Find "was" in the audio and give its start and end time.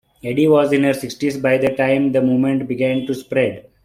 0.47-0.73